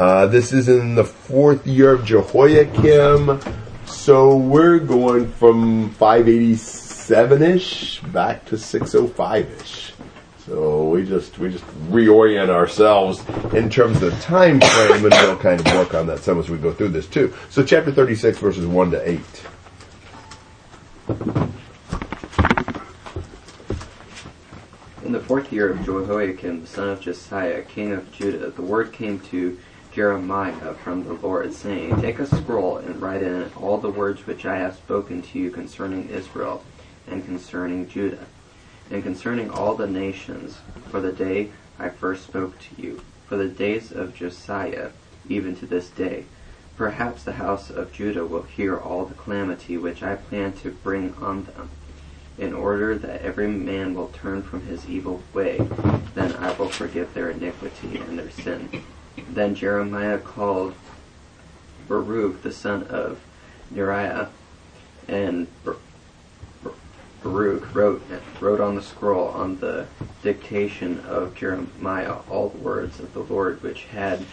[0.00, 3.38] Uh, this is in the fourth year of Jehoiakim.
[3.84, 9.92] So we're going from 587-ish back to 605-ish.
[10.46, 15.36] So we just we just reorient ourselves in terms of the time frame, and we'll
[15.36, 17.34] kind of work on that some as we go through this too.
[17.50, 19.20] So chapter 36, verses 1 to 8.
[25.04, 28.94] In the fourth year of Jehoiakim, the son of Josiah, king of Judah, the word
[28.94, 29.58] came to
[29.92, 34.24] Jeremiah from the Lord, saying, Take a scroll and write in it all the words
[34.24, 36.64] which I have spoken to you concerning Israel,
[37.08, 38.26] and concerning Judah,
[38.88, 40.58] and concerning all the nations,
[40.90, 44.90] for the day I first spoke to you, for the days of Josiah,
[45.28, 46.24] even to this day.
[46.76, 51.14] Perhaps the house of Judah will hear all the calamity which I plan to bring
[51.16, 51.68] on them,
[52.38, 55.58] in order that every man will turn from his evil way.
[56.14, 58.70] Then I will forgive their iniquity and their sin.
[59.28, 60.74] Then Jeremiah called
[61.88, 63.20] Baruch the son of
[63.72, 64.28] Neriah,
[65.08, 65.76] and Bar-
[66.62, 66.72] Bar-
[67.22, 68.02] Baruch wrote
[68.40, 69.86] wrote on the scroll on the
[70.22, 74.24] dictation of Jeremiah all the words of the Lord which had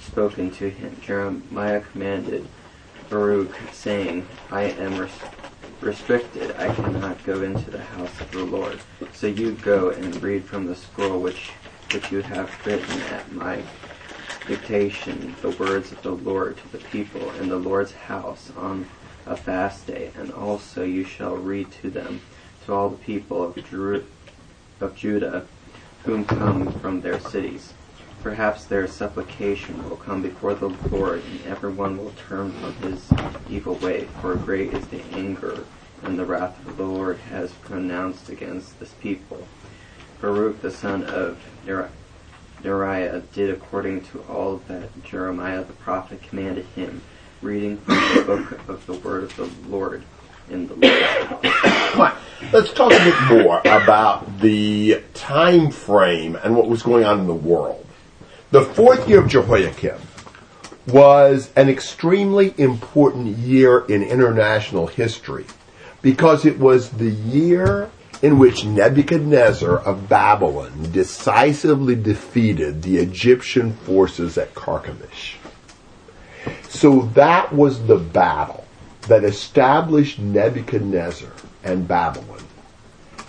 [0.00, 1.00] spoken to him.
[1.00, 2.48] Jeremiah commanded
[3.08, 5.10] Baruch, saying, I am res-
[5.80, 8.80] restricted, I cannot go into the house of the Lord.
[9.12, 11.50] So you go and read from the scroll which
[11.92, 13.62] which you have written at my
[14.48, 18.88] the words of the Lord to the people in the Lord's house on
[19.26, 22.22] a fast day, and also you shall read to them
[22.64, 24.06] to all the people of, Jeru-
[24.80, 25.44] of Judah
[26.04, 27.74] whom come from their cities.
[28.22, 33.12] Perhaps their supplication will come before the Lord, and everyone will turn from his
[33.50, 35.66] evil way, for great is the anger
[36.02, 39.46] and the wrath of the Lord has pronounced against this people.
[40.22, 41.90] Baruch the son of Neriah
[42.62, 47.02] Neriah did according to all that Jeremiah the prophet commanded him,
[47.42, 50.02] reading from the book of the word of the Lord
[50.50, 52.16] in the house.
[52.52, 57.26] Let's talk a bit more about the time frame and what was going on in
[57.26, 57.86] the world.
[58.50, 59.98] The fourth year of Jehoiakim
[60.86, 65.44] was an extremely important year in international history
[66.00, 67.90] because it was the year
[68.22, 75.36] in which Nebuchadnezzar of Babylon decisively defeated the Egyptian forces at Carchemish.
[76.68, 78.64] So that was the battle
[79.02, 81.30] that established Nebuchadnezzar
[81.64, 82.42] and Babylon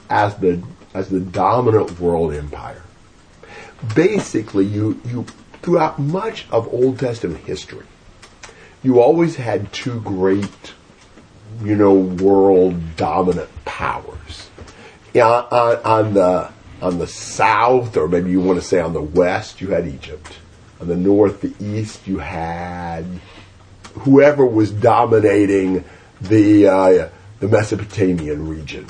[0.10, 0.62] as the
[0.94, 2.82] as the dominant world empire.
[3.96, 5.26] Basically, you you
[5.62, 7.86] throughout much of Old Testament history,
[8.84, 10.74] you always had two great,
[11.64, 14.49] you know, world dominant powers.
[15.14, 19.02] Yeah, on, on the on the south, or maybe you want to say on the
[19.02, 20.38] west, you had Egypt.
[20.80, 23.06] On the north, the east, you had
[24.00, 25.84] whoever was dominating
[26.22, 27.09] the uh,
[27.40, 28.88] the Mesopotamian region.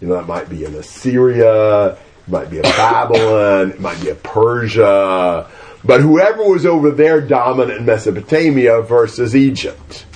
[0.00, 4.10] You know, that might be in Assyria, it might be a Babylon, it might be
[4.10, 5.48] a Persia,
[5.84, 10.06] but whoever was over there dominant in Mesopotamia versus Egypt.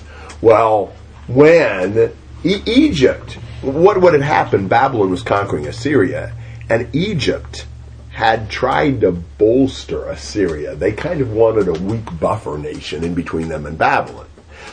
[0.40, 0.92] Well,
[1.28, 2.12] when
[2.44, 3.38] e- Egypt,
[3.74, 4.68] what what had happened?
[4.68, 6.34] Babylon was conquering Assyria,
[6.68, 7.66] and Egypt
[8.10, 10.74] had tried to bolster Assyria.
[10.74, 14.26] They kind of wanted a weak buffer nation in between them and Babylon.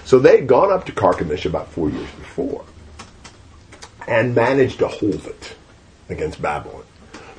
[0.06, 2.64] So they had gone up to Carchemish about four years before
[4.08, 5.56] and managed to hold it
[6.10, 6.84] against Babylon.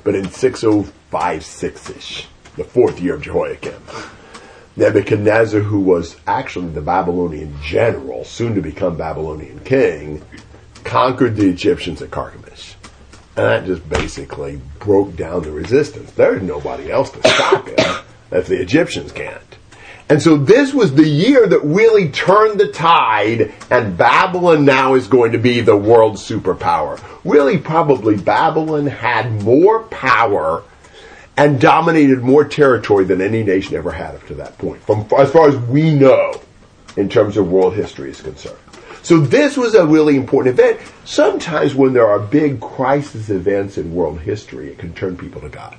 [0.03, 3.83] But in 6056-ish, the fourth year of Jehoiakim,
[4.77, 10.23] Nebuchadnezzar, who was actually the Babylonian general, soon to become Babylonian king,
[10.85, 12.75] conquered the Egyptians at Carchemish.
[13.37, 16.13] And that just basically broke down the resistance.
[16.13, 17.81] There's nobody else to stop it
[18.31, 19.41] if the Egyptians can't.
[20.09, 25.07] And so this was the year that really turned the tide, and Babylon now is
[25.09, 27.03] going to be the world superpower.
[27.25, 30.63] Really, probably Babylon had more power
[31.37, 35.33] and dominated more territory than any nation ever had up to that point, from as
[35.33, 36.41] far as we know,
[36.97, 38.59] in terms of world history is concerned.
[39.05, 40.81] So this was a really important event.
[41.05, 45.51] Sometimes when there are big crisis events in world history, it can turn people to
[45.51, 45.77] God.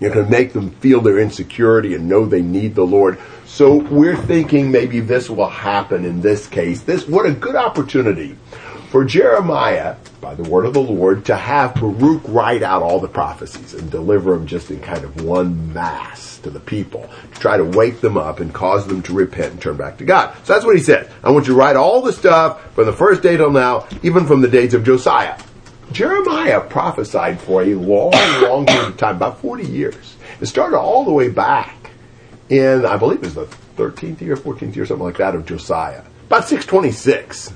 [0.00, 3.18] It can make them feel their insecurity and know they need the Lord.
[3.46, 6.82] So we're thinking maybe this will happen in this case.
[6.82, 8.36] This, what a good opportunity
[8.90, 13.08] for Jeremiah, by the word of the Lord, to have Baruch write out all the
[13.08, 17.56] prophecies and deliver them just in kind of one mass to the people to try
[17.56, 20.34] to wake them up and cause them to repent and turn back to God.
[20.44, 21.10] So that's what he said.
[21.22, 24.26] I want you to write all the stuff from the first day till now, even
[24.26, 25.38] from the days of Josiah.
[25.92, 28.12] Jeremiah prophesied for a long,
[28.42, 30.16] long period of time, about 40 years.
[30.40, 31.90] It started all the way back
[32.48, 33.46] in, I believe it was the
[33.76, 36.04] 13th year, 14th year, something like that of Josiah.
[36.26, 37.52] About 626.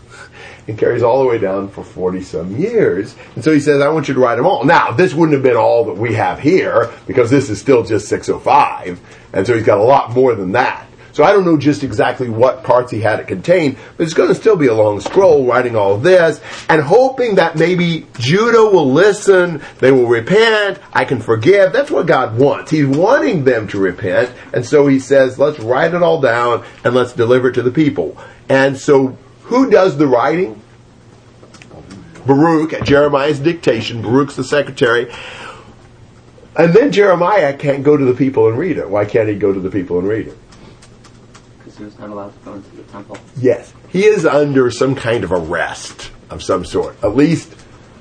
[0.69, 3.17] And carries all the way down for 40 some years.
[3.35, 4.65] And so he says, I want you to write them all.
[4.65, 8.09] Now, this wouldn't have been all that we have here, because this is still just
[8.09, 9.01] 605.
[9.33, 10.87] And so he's got a lot more than that.
[11.13, 14.31] So I don't know just exactly what parts he had it contain, but it's going
[14.31, 18.91] to still be a long scroll writing all this and hoping that maybe Judah will
[18.91, 21.73] listen, they will repent, I can forgive.
[21.73, 22.71] That's what God wants.
[22.71, 24.33] He's wanting them to repent.
[24.55, 27.71] And so he says, let's write it all down and let's deliver it to the
[27.71, 28.17] people.
[28.49, 29.19] And so
[29.53, 30.61] who does the writing?
[32.27, 34.01] Baruch at Jeremiah's dictation.
[34.01, 35.13] Baruch's the secretary.
[36.57, 38.89] And then Jeremiah can't go to the people and read it.
[38.89, 40.39] Why can't he go to the people and read it?
[41.59, 43.19] Because he was not allowed to go into the temple.
[43.37, 43.73] Yes.
[43.89, 47.03] He is under some kind of arrest of some sort.
[47.03, 47.55] At least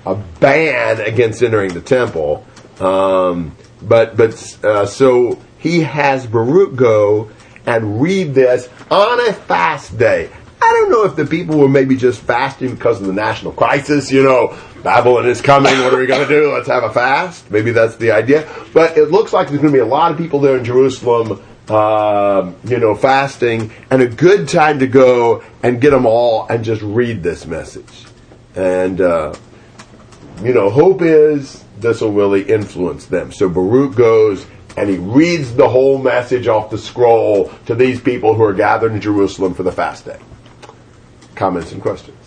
[0.05, 2.45] a ban against entering the temple.
[2.79, 4.33] Um, but but
[4.63, 7.29] uh, so he has Baruch go
[7.65, 10.29] and read this on a fast day.
[10.63, 14.11] I don't know if the people were maybe just fasting because of the national crisis.
[14.11, 15.77] You know, Babylon is coming.
[15.79, 16.53] What are we going to do?
[16.53, 17.49] Let's have a fast.
[17.49, 18.47] Maybe that's the idea.
[18.73, 21.41] But it looks like there's going to be a lot of people there in Jerusalem
[21.71, 26.65] uh, you know, fasting, and a good time to go and get them all and
[26.65, 28.05] just read this message.
[28.55, 29.33] And, uh,
[30.43, 33.31] you know, hope is this will really influence them.
[33.31, 38.35] So Baruch goes and he reads the whole message off the scroll to these people
[38.35, 40.19] who are gathered in Jerusalem for the fast day.
[41.41, 42.23] Comments and questions?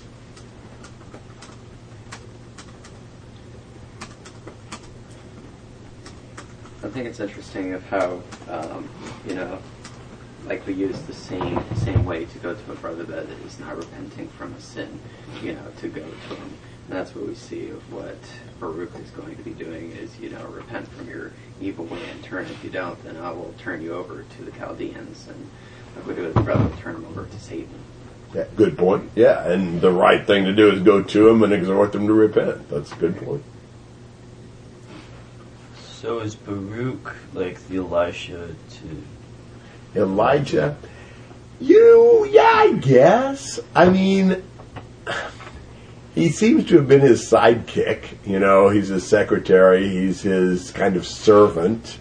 [6.83, 8.21] I think it's interesting of how,
[8.51, 8.91] um,
[9.25, 9.61] you know,
[10.49, 13.77] like we use the same same way to go to a brother that is not
[13.77, 14.99] repenting from a sin,
[15.45, 16.53] you know, to go to him.
[16.89, 18.19] And that's what we see of what
[18.59, 21.31] Baruch is going to be doing is, you know, repent from your
[21.61, 22.47] evil way and turn.
[22.47, 25.29] If you don't, then I will turn you over to the Chaldeans.
[25.29, 25.49] And
[25.95, 27.79] like we do with the brother, turn him over to Satan.
[28.35, 29.11] Yeah, good point.
[29.15, 32.13] Yeah, and the right thing to do is go to them and exhort them to
[32.13, 32.69] repent.
[32.69, 33.45] That's a good point.
[35.77, 40.77] So is Baruch like the Elisha to Elijah.
[41.61, 43.61] You, yeah, I guess.
[43.75, 44.43] I mean,
[46.15, 48.27] he seems to have been his sidekick.
[48.27, 49.89] You know, he's his secretary.
[49.89, 51.99] He's his kind of servant.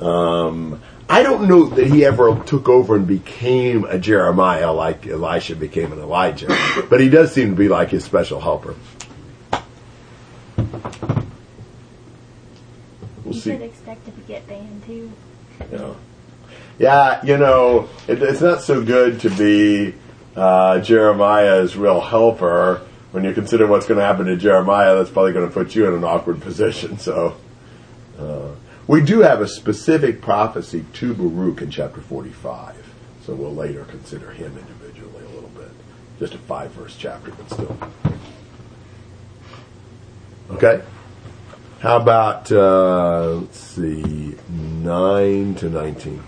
[0.00, 0.82] Um,
[1.12, 5.92] I don't know that he ever took over and became a Jeremiah like Elisha became
[5.92, 6.46] an Elijah,
[6.88, 8.74] but he does seem to be like his special helper.
[13.24, 13.50] We'll You see.
[13.50, 15.12] should expect to get banned too.
[15.70, 15.94] Yeah.
[16.78, 19.94] Yeah, you know, it, it's not so good to be
[20.34, 22.80] uh, Jeremiah's real helper
[23.10, 24.96] when you consider what's going to happen to Jeremiah.
[24.96, 26.96] That's probably going to put you in an awkward position.
[26.96, 27.36] So,
[28.18, 28.48] uh,
[28.86, 32.76] we do have a specific prophecy to Baruch in chapter 45.
[33.24, 35.70] So we'll later consider him individually a little bit.
[36.18, 37.76] Just a five verse chapter, but still.
[40.50, 40.82] Okay.
[41.80, 46.22] How about, uh, let's see, 9 to 19?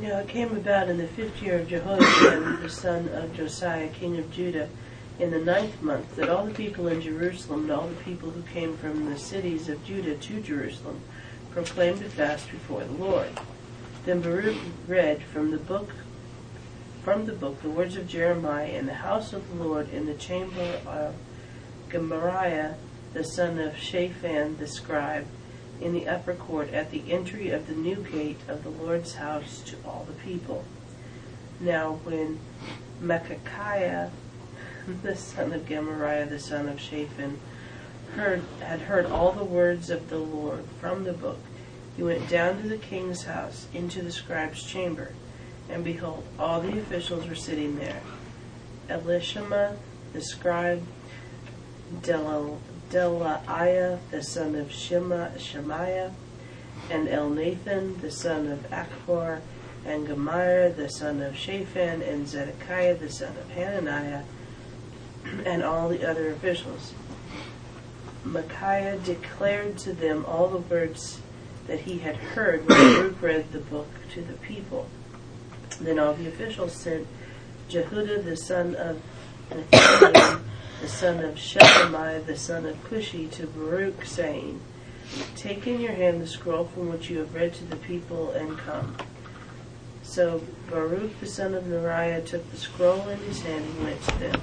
[0.00, 4.18] Now it came about in the fifth year of Jehoiakim, the son of Josiah, king
[4.18, 4.68] of Judah,
[5.18, 8.42] in the ninth month, that all the people in Jerusalem and all the people who
[8.42, 11.00] came from the cities of Judah to Jerusalem
[11.50, 13.28] proclaimed a fast before the Lord.
[14.04, 14.56] Then Baruch
[14.86, 15.90] read from the book
[17.04, 20.14] from the book the words of Jeremiah in the house of the Lord in the
[20.14, 21.14] chamber of
[21.90, 22.74] Gemariah,
[23.12, 25.26] the son of Shaphan the scribe,
[25.82, 29.62] in the upper court at the entry of the new gate of the Lord's house
[29.66, 30.64] to all the people.
[31.60, 32.40] Now when
[33.00, 34.10] Micaiah,
[34.86, 37.38] the son of Gemariah, the son of Shaphan,
[38.14, 41.40] heard, had heard all the words of the Lord from the book,
[41.96, 45.12] he went down to the king's house into the scribe's chamber,
[45.68, 48.02] and behold, all the officials were sitting there.
[48.88, 49.76] Elishama,
[50.12, 50.82] the scribe,
[52.02, 56.12] Delaiah, the son of Shema, Shemaiah,
[56.90, 59.40] and Elnathan, the son of Achbor,
[59.86, 64.24] and Gemariah, the son of Shaphan, and Zedekiah, the son of Hananiah,
[65.44, 66.94] and all the other officials.
[68.24, 71.20] Micaiah declared to them all the words
[71.66, 74.88] that he had heard when Baruch read the book to the people.
[75.80, 77.06] Then all the officials sent
[77.68, 79.02] Jehudah, the son of
[79.50, 84.60] the son of Shechemiah, the son of Cushi, to Baruch, saying,
[85.36, 88.56] Take in your hand the scroll from which you have read to the people, and
[88.58, 88.96] come.
[90.02, 94.18] So Baruch, the son of Neriah, took the scroll in his hand and went to
[94.18, 94.40] them.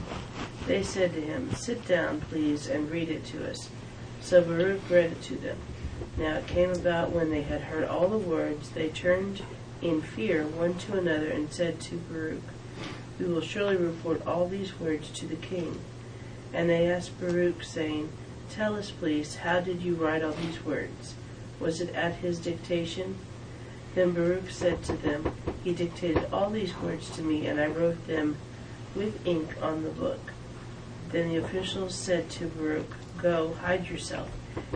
[0.72, 3.70] They said to him, Sit down, please, and read it to us.
[4.22, 5.58] So Baruch read it to them.
[6.16, 9.42] Now it came about when they had heard all the words, they turned
[9.82, 12.42] in fear one to another and said to Baruch,
[13.20, 15.82] We will surely report all these words to the king.
[16.54, 18.08] And they asked Baruch, saying,
[18.50, 21.16] Tell us, please, how did you write all these words?
[21.60, 23.18] Was it at his dictation?
[23.94, 25.36] Then Baruch said to them,
[25.66, 28.38] He dictated all these words to me, and I wrote them
[28.96, 30.32] with ink on the book.
[31.12, 32.89] Then the officials said to Baruch,
[33.22, 34.30] Go, hide yourself,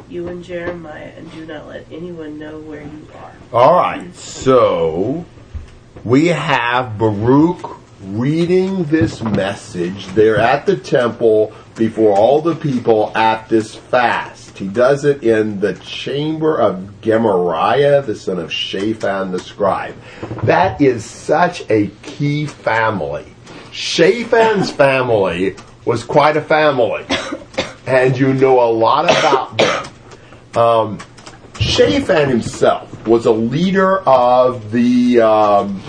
[0.10, 3.34] you and Jeremiah, and do not let anyone know where you are.
[3.54, 5.26] All right, so
[6.04, 10.08] we have Baruch reading this message.
[10.08, 14.58] They're at the temple before all the people at this fast.
[14.58, 19.96] He does it in the chamber of Gemariah, the son of Shaphan the scribe.
[20.44, 23.26] That is such a key family.
[23.72, 27.06] Shaphan's family was quite a family,
[27.86, 29.88] and you know a lot about them.
[30.56, 31.00] Um,
[31.60, 35.80] Shaphan himself was a leader of the, um,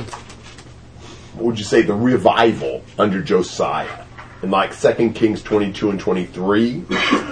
[1.34, 4.04] what would you say, the revival under Josiah.
[4.42, 6.84] In like 2 Kings 22 and 23,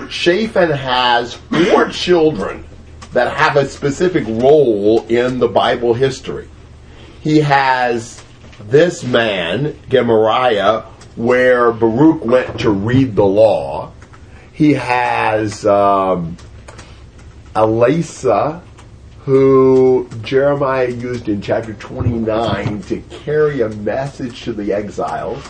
[0.09, 2.65] Shaphan has four children
[3.13, 6.49] that have a specific role in the Bible history.
[7.21, 8.23] He has
[8.69, 10.85] this man, Gemariah,
[11.17, 13.93] where Baruch went to read the law.
[14.53, 16.37] He has um,
[17.55, 18.63] Elasah,
[19.21, 25.43] who Jeremiah used in chapter 29 to carry a message to the exiles.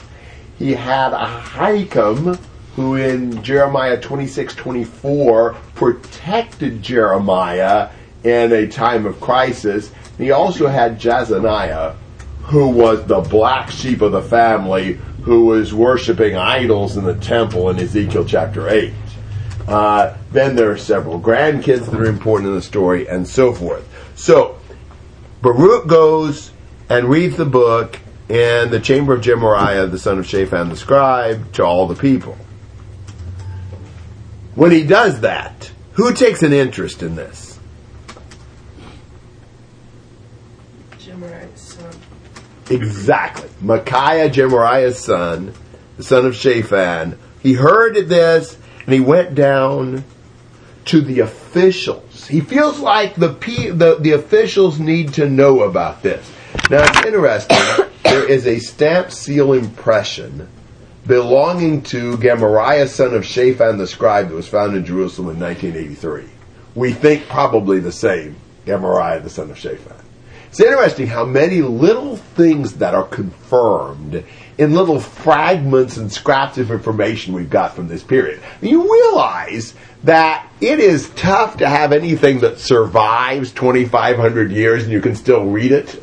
[0.58, 2.38] He had Ahikam,
[2.76, 7.90] who in Jeremiah 26 24 protected Jeremiah
[8.22, 9.90] in a time of crisis.
[10.18, 11.96] He also had Jaazaniah,
[12.44, 17.70] who was the black sheep of the family, who was worshiping idols in the temple
[17.70, 18.92] in Ezekiel chapter 8.
[19.66, 23.88] Uh, then there are several grandkids that are important in the story, and so forth.
[24.14, 24.58] So,
[25.40, 26.52] Baruch goes
[26.90, 27.98] and reads the book
[28.28, 32.36] in the chamber of Gemariah, the son of Shaphan the scribe, to all the people.
[34.54, 37.58] When he does that, who takes an interest in this?
[40.98, 41.94] Gemariah's son.
[42.70, 43.48] Exactly.
[43.60, 45.52] Micaiah, Gemariah's son,
[45.96, 50.04] the son of Shaphan, he heard this and he went down
[50.86, 52.26] to the officials.
[52.26, 53.28] He feels like the,
[53.74, 56.30] the, the officials need to know about this.
[56.70, 57.86] Now it's interesting.
[58.04, 60.48] there is a stamp seal impression
[61.06, 66.30] belonging to Gemariah, son of Shaphan the scribe, that was found in Jerusalem in 1983.
[66.74, 70.03] We think probably the same Gemariah, the son of Shaphan.
[70.54, 74.22] It's interesting how many little things that are confirmed
[74.56, 78.40] in little fragments and scraps of information we've got from this period.
[78.60, 85.00] You realize that it is tough to have anything that survives 2,500 years and you
[85.00, 86.00] can still read it.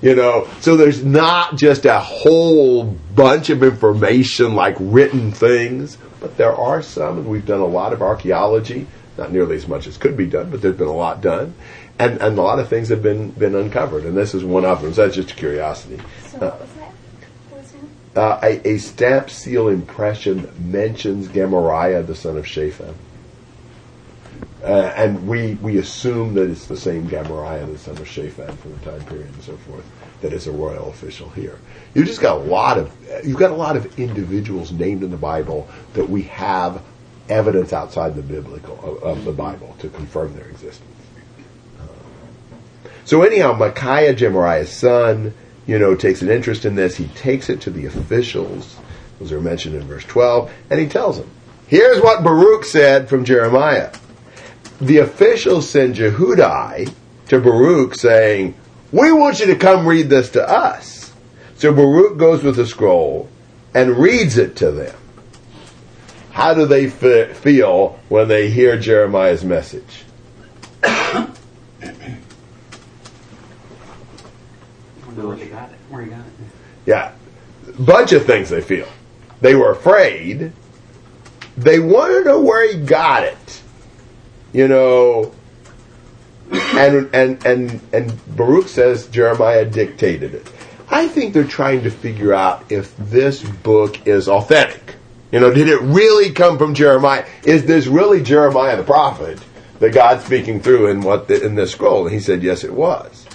[0.00, 6.38] You know, so there's not just a whole bunch of information like written things, but
[6.38, 8.86] there are some, and we've done a lot of archaeology,
[9.18, 11.52] not nearly as much as could be done, but there's been a lot done,
[11.98, 14.82] and, and a lot of things have been, been uncovered, and this is one of
[14.82, 14.92] them.
[14.92, 16.00] So that's just a curiosity.
[16.26, 16.92] So what was that?
[17.50, 18.20] What was that?
[18.20, 22.94] Uh, a, a stamp seal impression mentions Gemariah, the son of Shaphan.
[24.62, 28.72] Uh, and we, we assume that it's the same Gemariah, the son of Shaphan, from
[28.72, 29.84] the time period and so forth,
[30.20, 31.58] that is a royal official here.
[31.94, 32.92] You've just got a lot of
[33.24, 36.82] you've got a lot of individuals named in the Bible that we have
[37.28, 40.97] evidence outside the biblical of, of the Bible to confirm their existence.
[43.08, 45.32] So anyhow, Micaiah, Gemariah's son,
[45.66, 46.94] you know, takes an interest in this.
[46.94, 48.76] He takes it to the officials,
[49.18, 51.30] those are mentioned in verse 12, and he tells them,
[51.68, 53.90] here's what Baruch said from Jeremiah.
[54.82, 56.92] The officials send Jehudi
[57.28, 58.54] to Baruch saying,
[58.92, 61.10] we want you to come read this to us.
[61.54, 63.30] So Baruch goes with the scroll
[63.74, 64.94] and reads it to them.
[66.32, 70.04] How do they fe- feel when they hear Jeremiah's message?
[75.26, 75.78] Where they got it.
[75.88, 76.32] Where you got it?
[76.86, 77.12] Yeah,
[77.78, 78.88] bunch of things they feel.
[79.40, 80.52] They were afraid.
[81.56, 83.62] They want to know where he got it.
[84.52, 85.32] You know,
[86.50, 90.52] and and and and Baruch says Jeremiah dictated it.
[90.90, 94.96] I think they're trying to figure out if this book is authentic.
[95.30, 97.26] You know, did it really come from Jeremiah?
[97.44, 99.38] Is this really Jeremiah the prophet
[99.78, 102.06] that God's speaking through in what the, in this scroll?
[102.06, 103.26] And he said, yes, it was.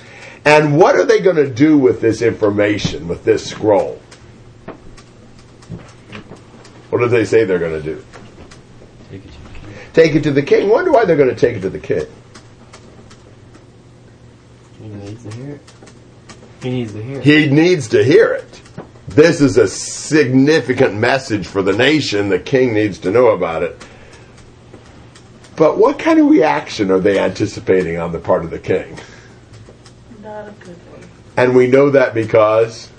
[0.45, 4.01] And what are they going to do with this information, with this scroll?
[6.89, 8.05] What do they say they're going to do?
[9.09, 9.73] Take it to the king.
[9.93, 10.69] Take it to the king.
[10.69, 12.05] Wonder why they're going to take it to the king.
[14.79, 15.61] He needs to hear it.
[16.61, 17.23] He needs to hear it.
[17.23, 18.61] He needs to hear it.
[19.07, 22.29] This is a significant message for the nation.
[22.29, 23.85] The king needs to know about it.
[25.55, 28.97] But what kind of reaction are they anticipating on the part of the king?
[30.33, 31.07] Not a good one.
[31.37, 32.89] And we know that because,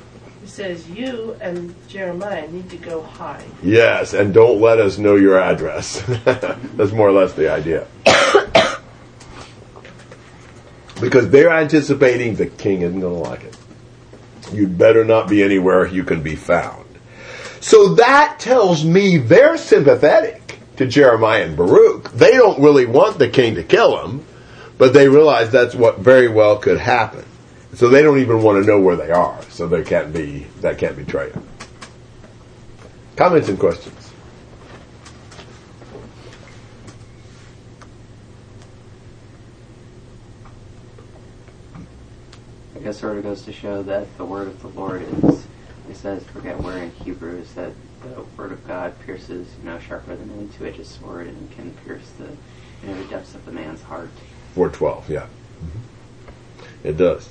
[0.40, 3.44] He says, You and Jeremiah need to go hide.
[3.60, 6.00] yes, and don't let us know your address.
[6.24, 7.88] That's more or less the idea.
[11.00, 13.56] because they're anticipating the king isn't going to like it.
[14.52, 16.86] You'd better not be anywhere you can be found.
[17.58, 22.12] So that tells me they're sympathetic to Jeremiah and Baruch.
[22.12, 24.24] They don't really want the king to kill him,
[24.78, 27.24] but they realize that's what very well could happen.
[27.74, 29.42] So they don't even want to know where they are.
[29.50, 31.48] So they can't be that can't be them.
[33.16, 34.12] Comments and questions.
[42.74, 45.46] I guess sort of goes to show that the word of the Lord is,
[45.88, 50.14] it says, forget where in Hebrews, that the word of God pierces, you know, sharper
[50.16, 52.28] than any two-edged sword and can pierce the,
[52.86, 54.10] the depths of the man's heart.
[54.54, 55.20] 412, yeah.
[55.20, 56.88] Mm-hmm.
[56.88, 57.28] It does.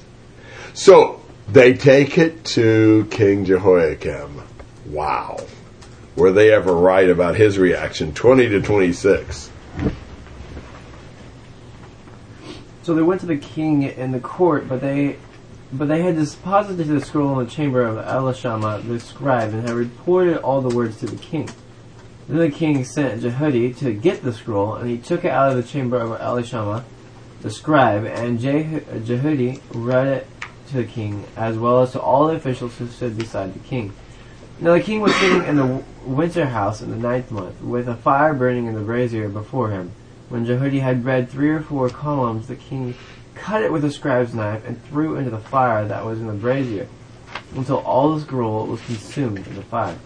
[0.74, 4.42] So they take it to King Jehoiakim.
[4.88, 5.40] Wow.
[6.16, 8.14] Were they ever right about his reaction?
[8.14, 9.50] 20 to 26.
[12.84, 15.18] So they went to the king in the court, but they
[15.72, 19.76] but they had deposited the scroll in the chamber of Elishama the scribe, and had
[19.76, 21.50] reported all the words to the king.
[22.28, 25.58] Then the king sent Jehudi to get the scroll, and he took it out of
[25.58, 26.84] the chamber of Elishama
[27.44, 30.28] the scribe, and Jeh- Jehudi read it
[30.70, 33.94] to the king, as well as to all the officials who stood beside the king.
[34.60, 37.96] Now the king was sitting in the winter house in the ninth month, with a
[37.98, 39.92] fire burning in the brazier before him.
[40.30, 42.96] When Jehudi had read three or four columns, the king
[43.36, 46.28] cut it with a scribe's knife and threw it into the fire that was in
[46.28, 46.88] the brazier,
[47.56, 49.98] until all the scroll was consumed in the fire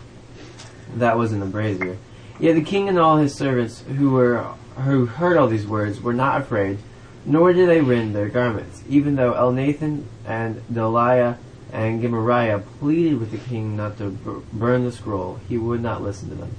[0.95, 1.97] that was in the brazier.
[2.39, 4.43] Yet the king and all his servants who were
[4.78, 6.78] who heard all these words were not afraid,
[7.27, 11.37] nor did they rend their garments, even though Elnathan and Delaiah
[11.73, 15.39] and Gemariah pleaded with the king not to bur- burn the scroll.
[15.49, 16.55] He would not listen to them.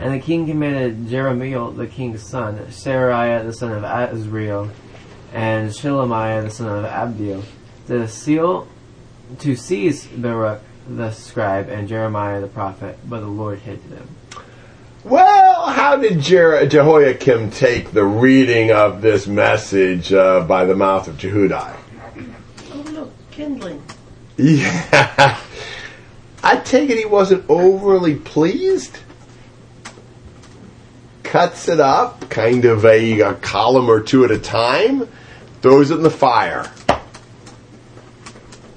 [0.00, 4.70] And the king commanded Jerahmeel, the king's son, Seraiah, the son of Azriel,
[5.32, 7.44] and Shelemiah, the son of Abdeel,
[7.86, 8.66] to seal,
[9.38, 14.08] to seize Baruch the scribe and Jeremiah the prophet, but the Lord hid them.
[15.02, 21.08] Well, how did Jer- Jehoiakim take the reading of this message uh, by the mouth
[21.08, 21.74] of Jehudi?
[22.70, 23.82] Oh, look, kindling.
[24.36, 25.40] Yeah.
[26.42, 28.98] I take it he wasn't overly pleased.
[31.22, 35.08] Cuts it up, kind of a, a column or two at a time,
[35.62, 36.70] throws it in the fire.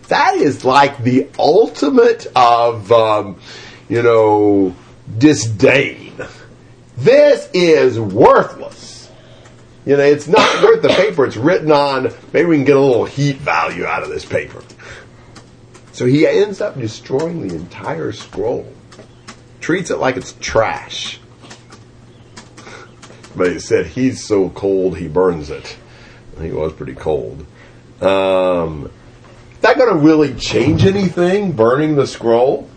[0.07, 3.39] That is like the ultimate of, um,
[3.89, 4.75] you know,
[5.17, 6.02] disdain.
[6.97, 9.09] This is worthless.
[9.85, 12.13] You know, it's not worth the paper it's written on.
[12.31, 14.63] Maybe we can get a little heat value out of this paper.
[15.91, 18.71] So he ends up destroying the entire scroll.
[19.59, 21.19] Treats it like it's trash.
[23.35, 25.77] But he said he's so cold he burns it.
[26.39, 27.45] He was pretty cold.
[28.01, 28.91] Um,
[29.61, 32.69] that going to really change anything, burning the scroll?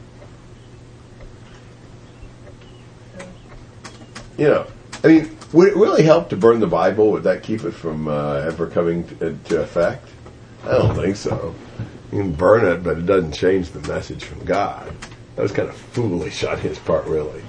[4.36, 4.66] You know,
[5.02, 7.10] I mean, would it really help to burn the Bible?
[7.12, 10.08] Would that keep it from uh, ever coming to, to effect?
[10.64, 11.54] I don't think so.
[12.12, 14.92] You can burn it, but it doesn't change the message from God.
[15.36, 17.42] That was kind of foolish on his part, really.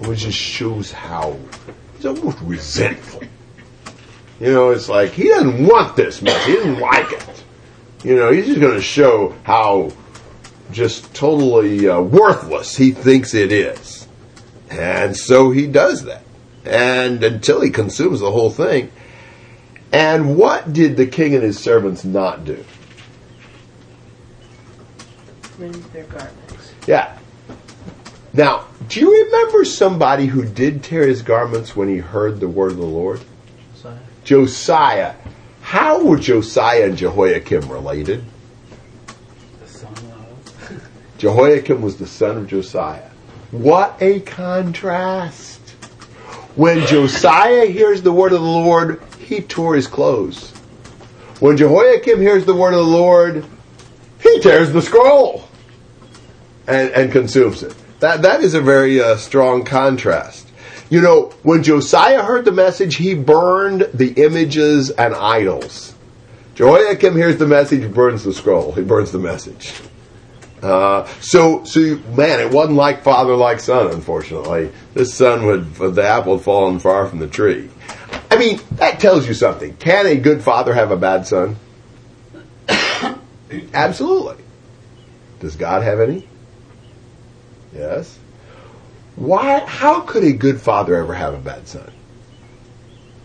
[0.00, 1.38] It just shows how
[1.96, 3.22] he's almost resentful.
[4.40, 6.46] You know, it's like he doesn't want this message.
[6.46, 7.44] He doesn't like it.
[8.02, 9.92] You know, he's just going to show how
[10.72, 13.93] just totally uh, worthless he thinks it is.
[14.70, 16.22] And so he does that.
[16.64, 18.90] And until he consumes the whole thing.
[19.92, 22.64] And what did the king and his servants not do?
[25.58, 26.72] Rend their garments.
[26.86, 27.16] Yeah.
[28.32, 32.72] Now, do you remember somebody who did tear his garments when he heard the word
[32.72, 33.20] of the Lord?
[33.76, 33.96] Sorry.
[34.24, 35.14] Josiah.
[35.60, 38.24] How were Josiah and Jehoiakim related?
[39.60, 40.88] The son of.
[41.18, 43.10] Jehoiakim was the son of Josiah.
[43.50, 45.60] What a contrast.
[46.56, 50.52] When Josiah hears the word of the Lord, he tore his clothes.
[51.40, 53.44] When Jehoiakim hears the word of the Lord,
[54.22, 55.48] he tears the scroll
[56.66, 57.74] and, and consumes it.
[58.00, 60.48] That, that is a very uh, strong contrast.
[60.90, 65.94] You know, when Josiah heard the message, he burned the images and idols.
[66.54, 68.72] Jehoiakim hears the message, he burns the scroll.
[68.72, 69.74] He burns the message.
[70.64, 73.92] Uh, so, so you, man, it wasn't like father like son.
[73.92, 77.68] Unfortunately, this son would the apple had fallen far from the tree.
[78.30, 79.76] I mean, that tells you something.
[79.76, 81.56] Can a good father have a bad son?
[83.74, 84.42] Absolutely.
[85.40, 86.26] Does God have any?
[87.74, 88.18] Yes.
[89.16, 89.58] Why?
[89.66, 91.92] How could a good father ever have a bad son?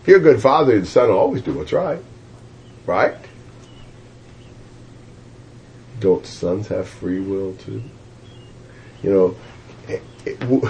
[0.01, 2.03] If you're a good father, the son will always do what's right.
[2.85, 3.15] Right?
[5.99, 7.83] Don't sons have free will too?
[9.03, 9.35] You know,
[9.87, 10.69] it, it,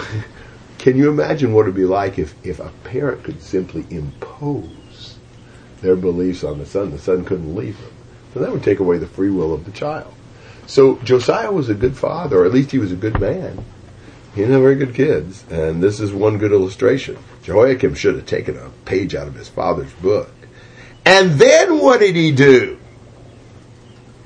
[0.77, 5.17] can you imagine what it'd be like if, if a parent could simply impose
[5.81, 6.91] their beliefs on the son?
[6.91, 7.91] The son couldn't leave them.
[8.33, 10.13] So that would take away the free will of the child.
[10.67, 13.65] So Josiah was a good father, or at least he was a good man.
[14.35, 17.17] He didn't have very good kids, and this is one good illustration.
[17.41, 20.31] Jehoiakim should have taken a page out of his father's book.
[21.05, 22.78] And then what did he do?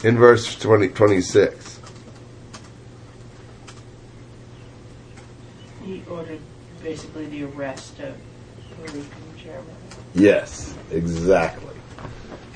[0.04, 1.80] In verse 20, 26.
[5.84, 6.40] He ordered
[6.82, 8.16] basically the arrest of
[8.78, 9.64] Baruch and Jeremiah.
[10.14, 11.74] Yes, exactly.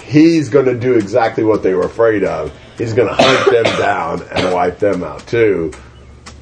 [0.03, 2.57] He's going to do exactly what they were afraid of.
[2.77, 5.71] He's going to hunt them down and wipe them out too.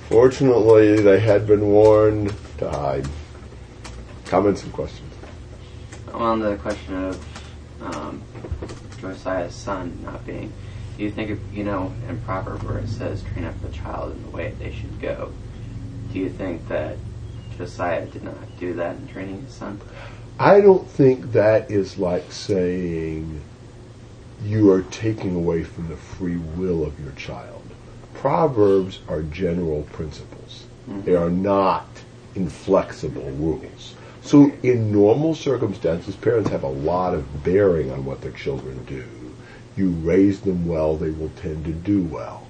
[0.09, 3.07] Fortunately, they had been warned to hide.
[4.25, 5.13] Comments and questions?
[6.13, 7.25] On the question of
[7.81, 8.23] um,
[8.99, 10.51] Josiah's son not being,
[10.97, 14.15] do you think, if, you know, in Proverbs where it says, train up the child
[14.15, 15.31] in the way they should go,
[16.13, 16.97] do you think that
[17.57, 19.79] Josiah did not do that in training his son?
[20.39, 23.41] I don't think that is like saying
[24.43, 27.63] you are taking away from the free will of your child.
[28.13, 30.65] Proverbs are general principles.
[30.89, 31.01] Mm-hmm.
[31.01, 31.87] They are not
[32.35, 33.95] inflexible rules.
[34.21, 39.05] So in normal circumstances, parents have a lot of bearing on what their children do.
[39.75, 42.45] You raise them well, they will tend to do well.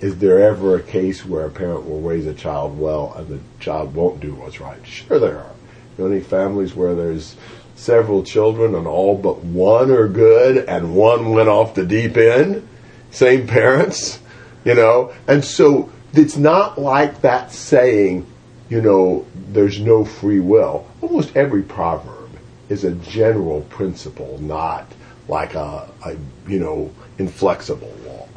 [0.00, 3.40] Is there ever a case where a parent will raise a child well and the
[3.60, 4.84] child won't do what's right?
[4.86, 5.52] Sure there are.
[5.98, 7.36] You know any families where there's
[7.76, 12.66] several children and all but one are good and one went off the deep end?
[13.10, 14.20] Same parents,
[14.64, 15.12] you know?
[15.28, 18.26] And so it's not like that saying,
[18.70, 20.86] you know, there's no free will.
[21.02, 22.30] Almost every proverb
[22.68, 24.86] is a general principle, not
[25.30, 26.16] like a, a
[26.46, 28.28] you know, inflexible law.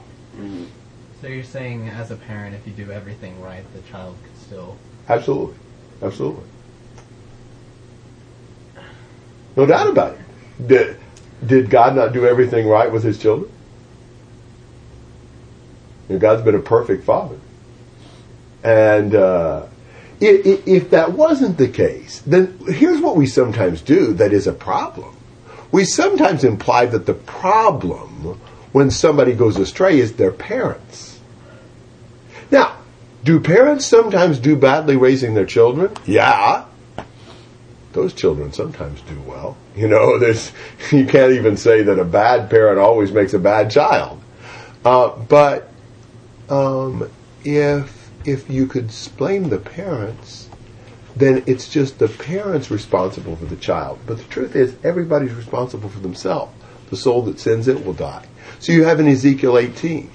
[1.21, 4.77] So you're saying, as a parent, if you do everything right, the child could still.
[5.09, 5.55] Absolutely.
[6.01, 6.43] Absolutely.
[9.55, 10.67] No doubt about it.
[10.67, 10.97] Did,
[11.45, 13.51] did God not do everything right with his children?
[16.09, 17.39] You know, God's been a perfect father.
[18.63, 19.67] And uh,
[20.19, 24.53] if, if that wasn't the case, then here's what we sometimes do that is a
[24.53, 25.15] problem.
[25.73, 28.39] We sometimes imply that the problem
[28.73, 31.19] when somebody goes astray is their parents.
[32.51, 32.77] Now,
[33.23, 35.91] do parents sometimes do badly raising their children?
[36.05, 36.65] Yeah.
[37.93, 39.57] Those children sometimes do well.
[39.75, 40.51] You know, there's,
[40.91, 44.21] you can't even say that a bad parent always makes a bad child.
[44.85, 45.71] Uh, but
[46.49, 47.09] um,
[47.43, 50.49] if if you could blame the parents,
[51.15, 53.99] then it's just the parents responsible for the child.
[54.05, 56.53] But the truth is, everybody's responsible for themselves.
[56.89, 58.25] The soul that sins it will die.
[58.59, 60.09] So you have in Ezekiel 18,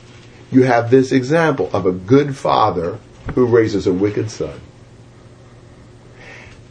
[0.50, 2.98] you have this example of a good father
[3.34, 4.60] who raises a wicked son.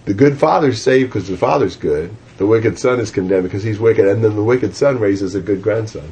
[0.05, 2.15] The good father's saved because the father's good.
[2.37, 4.07] The wicked son is condemned because he's wicked.
[4.07, 6.11] And then the wicked son raises a good grandson.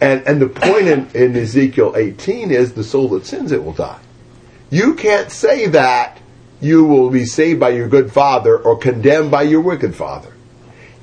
[0.00, 3.72] And, and the point in, in Ezekiel 18 is the soul that sins it will
[3.72, 4.00] die.
[4.72, 6.18] You can't say that
[6.62, 10.32] you will be saved by your good father or condemned by your wicked father.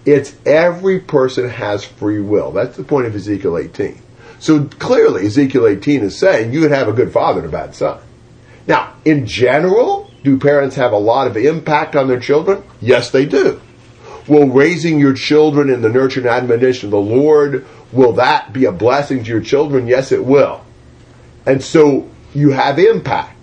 [0.08, 2.51] It's every person has free will.
[2.51, 4.01] That's the point of Ezekiel 18.
[4.39, 7.75] So clearly, Ezekiel 18 is saying you could have a good father and a bad
[7.75, 8.01] son.
[8.65, 12.63] Now, in general, do parents have a lot of impact on their children?
[12.82, 13.62] Yes, they do.
[14.27, 18.65] Will raising your children in the nurture and admonition of the Lord, will that be
[18.65, 19.86] a blessing to your children?
[19.86, 20.65] Yes, it will.
[21.45, 23.36] And so you have impact.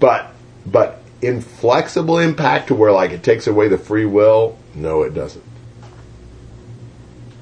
[0.00, 0.32] But,
[0.66, 4.58] but inflexible impact to where like it takes away the free will?
[4.74, 5.44] No, it doesn't.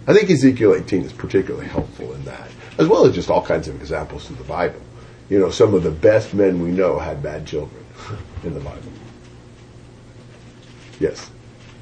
[0.07, 3.69] I think Ezekiel 18 is particularly helpful in that, as well as just all kinds
[3.69, 4.81] of examples through the Bible.
[5.29, 7.85] You know, some of the best men we know had bad children
[8.43, 8.93] in the Bible.
[10.99, 11.31] Yes.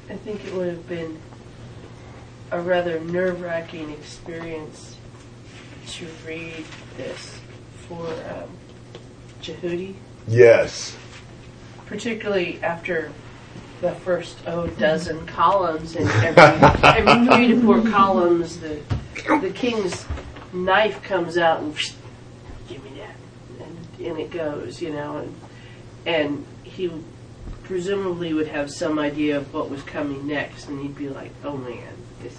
[0.09, 1.17] I think it would have been
[2.51, 4.97] a rather nerve wracking experience
[5.87, 6.65] to read
[6.97, 7.39] this
[7.87, 8.49] for um,
[9.41, 9.95] Jehudi,
[10.27, 10.95] Yes.
[11.85, 13.11] particularly after
[13.81, 16.43] the first oh dozen columns, and every,
[16.83, 18.81] every three to four columns, the
[19.41, 20.05] the king's
[20.53, 21.75] knife comes out and
[22.67, 23.15] give me that,
[23.63, 25.35] and, and it goes, you know, and
[26.05, 26.91] and he
[27.63, 31.55] presumably would have some idea of what was coming next, and he'd be like, oh
[31.57, 32.37] man, this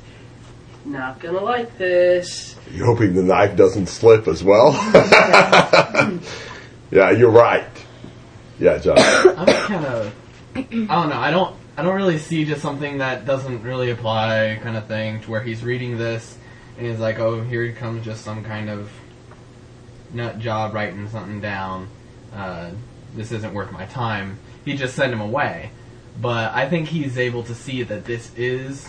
[0.84, 2.56] not gonna like this.
[2.72, 4.72] You're hoping the knife doesn't slip as well?
[6.90, 7.64] yeah, you're right.
[8.58, 8.98] Yeah, John.
[8.98, 10.14] I'm kind of,
[10.54, 11.18] I don't know.
[11.18, 15.20] I don't, I don't really see just something that doesn't really apply kind of thing
[15.22, 16.36] to where he's reading this
[16.76, 18.90] and he's like, oh, here comes just some kind of
[20.12, 21.88] nut job writing something down.
[22.32, 22.70] Uh,
[23.14, 24.38] this isn't worth my time.
[24.64, 25.70] He just sent him away.
[26.20, 28.88] But I think he's able to see that this is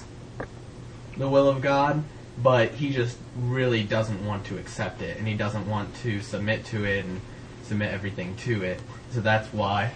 [1.18, 2.04] the will of God,
[2.42, 6.66] but he just really doesn't want to accept it, and he doesn't want to submit
[6.66, 7.22] to it and
[7.70, 8.82] submit everything to it.
[9.12, 9.92] So that's why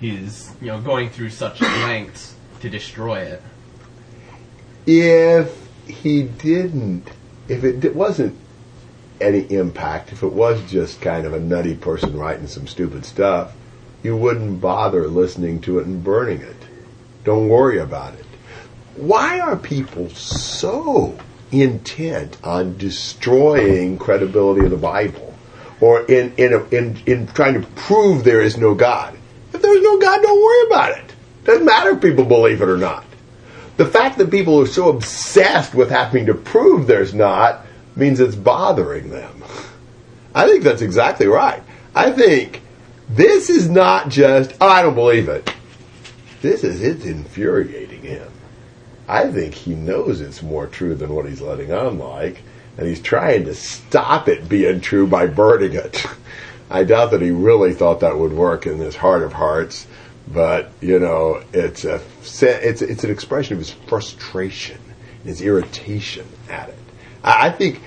[0.00, 3.42] he's, you know, going through such lengths to destroy it.
[4.86, 7.08] if he didn't,
[7.48, 8.36] if it di- wasn't
[9.20, 13.52] any impact, if it was just kind of a nutty person writing some stupid stuff,
[14.02, 16.56] you wouldn't bother listening to it and burning it.
[17.24, 18.26] Don't worry about it.
[18.96, 21.16] Why are people so
[21.52, 25.31] intent on destroying credibility of the Bible,
[25.82, 29.18] or in in a, in in trying to prove there is no God?
[29.52, 31.14] If there's no God, don't worry about it.
[31.44, 33.04] Doesn't matter if people believe it or not.
[33.76, 37.66] The fact that people are so obsessed with having to prove there's not
[37.96, 39.42] means it's bothering them.
[40.34, 41.62] I think that's exactly right.
[41.94, 42.62] I think
[43.10, 45.52] this is not just, oh, I don't believe it.
[46.40, 48.30] This is, it's infuriating him.
[49.08, 52.40] I think he knows it's more true than what he's letting on like,
[52.76, 56.04] and he's trying to stop it being true by burning it.
[56.70, 59.86] I doubt that he really thought that would work in his heart of hearts,
[60.26, 64.78] but you know, it's a it's it's an expression of his frustration,
[65.24, 66.78] his irritation at it.
[67.22, 67.82] I I think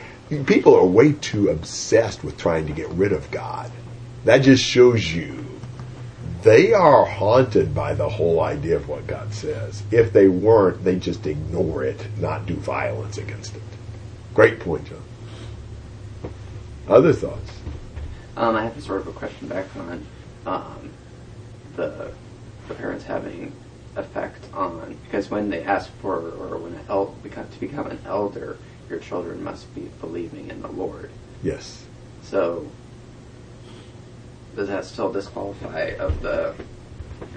[0.45, 3.71] people are way too obsessed with trying to get rid of God.
[4.25, 5.45] That just shows you
[6.43, 9.81] they are haunted by the whole idea of what God says.
[9.89, 13.63] If they weren't, they just ignore it, not do violence against it.
[14.35, 15.01] Great point, John.
[16.89, 17.59] Other thoughts?
[18.35, 20.05] Um, I have sort of a question back on
[20.45, 20.91] um,
[21.77, 22.11] the
[22.67, 23.53] the parents having
[23.95, 28.57] effect on because when they ask for or when el- become, to become an elder,
[28.89, 31.11] your children must be believing in the Lord.
[31.41, 31.85] Yes.
[32.21, 32.69] So
[34.57, 36.53] does that still disqualify of the?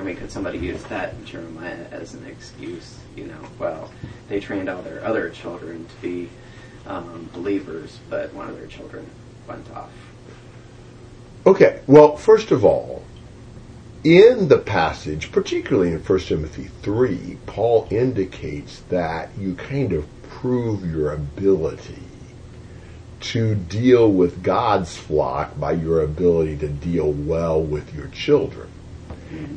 [0.01, 2.99] I mean, could somebody use that in Jeremiah as an excuse?
[3.15, 3.93] You know, well,
[4.29, 6.29] they trained all their other children to be
[6.89, 9.09] um, believers, but one of their children
[9.47, 9.91] went off.
[11.47, 13.05] Okay, well, first of all,
[14.05, 20.85] in the passage, particularly in 1 Timothy 3, Paul indicates that you kind of prove
[20.85, 22.03] your ability
[23.21, 28.69] to deal with God's flock by your ability to deal well with your children.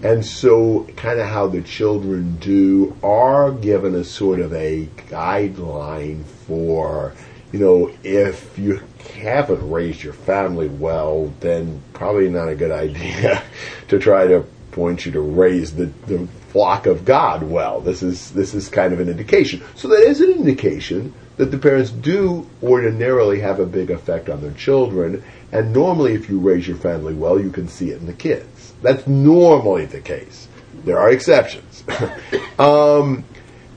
[0.04, 6.24] And so, kind of how the children do are given a sort of a guideline
[6.26, 7.14] for,
[7.52, 8.82] you know, if you
[9.22, 13.44] haven't raised your family well, then probably not a good idea
[13.88, 17.82] to try to point you to raise the, the flock of God well.
[17.82, 19.62] This is this is kind of an indication.
[19.76, 24.42] So that is an indication that the parents do ordinarily have a big effect on
[24.42, 28.06] their children, and normally if you raise your family well, you can see it in
[28.06, 28.51] the kids.
[28.82, 30.48] That's normally the case.
[30.86, 31.84] There are exceptions.
[32.60, 33.24] um,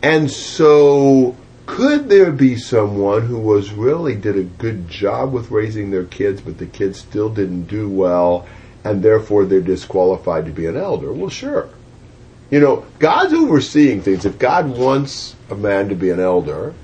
[0.02, 1.36] and so
[1.66, 6.40] could there be someone who was really did a good job with raising their kids,
[6.40, 8.46] but the kids still didn't do well,
[8.84, 11.12] and therefore they're disqualified to be an elder?
[11.12, 11.68] Well, sure.
[12.50, 14.24] You know, God's overseeing things.
[14.24, 16.74] If God wants a man to be an elder,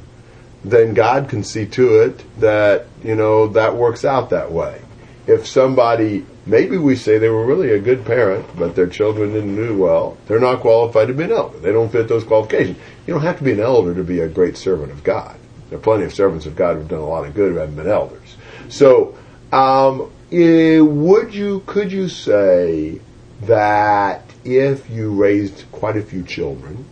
[0.64, 4.80] then God can see to it that, you know, that works out that way.
[5.26, 9.56] If somebody, maybe we say they were really a good parent, but their children didn't
[9.56, 11.58] do well, they're not qualified to be an elder.
[11.58, 12.78] They don't fit those qualifications.
[13.06, 15.36] You don't have to be an elder to be a great servant of God.
[15.68, 17.76] There are plenty of servants of God who've done a lot of good who haven't
[17.76, 18.36] been elders.
[18.68, 19.16] So,
[19.52, 23.00] um, eh, would you, could you say
[23.42, 26.84] that if you raised quite a few children,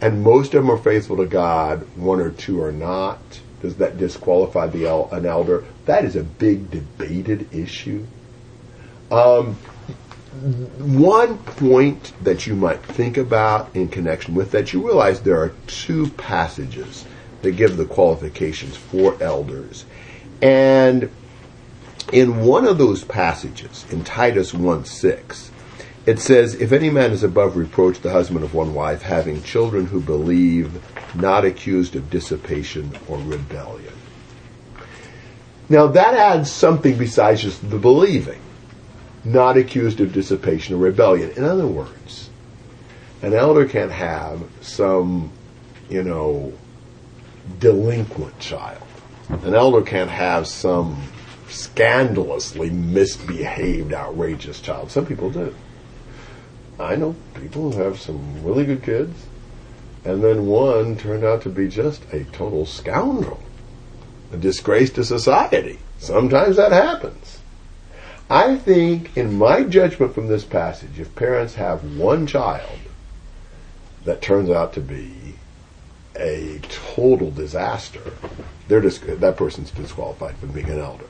[0.00, 3.20] and most of them are faithful to God, one or two are not,
[3.62, 5.64] does that disqualify the el- an elder?
[5.86, 8.06] That is a big debated issue.
[9.10, 9.54] Um,
[10.78, 15.54] one point that you might think about in connection with that, you realize there are
[15.66, 17.06] two passages
[17.42, 19.86] that give the qualifications for elders.
[20.42, 21.10] And
[22.12, 25.50] in one of those passages, in Titus 1 6,
[26.06, 29.86] it says, If any man is above reproach, the husband of one wife, having children
[29.86, 30.80] who believe,
[31.16, 33.92] not accused of dissipation or rebellion.
[35.68, 38.40] Now that adds something besides just the believing.
[39.24, 41.32] Not accused of dissipation or rebellion.
[41.32, 42.30] In other words,
[43.22, 45.32] an elder can't have some,
[45.90, 46.52] you know,
[47.58, 48.82] delinquent child.
[49.28, 51.02] An elder can't have some
[51.48, 54.92] scandalously misbehaved, outrageous child.
[54.92, 55.52] Some people do.
[56.78, 59.26] I know people who have some really good kids,
[60.04, 63.40] and then one turned out to be just a total scoundrel,
[64.32, 65.78] a disgrace to society.
[65.98, 67.40] Sometimes that happens.
[68.28, 72.78] I think, in my judgment from this passage, if parents have one child
[74.04, 75.34] that turns out to be
[76.16, 76.60] a
[76.94, 78.02] total disaster,
[78.68, 81.06] they're dis- that person's disqualified from being an elder.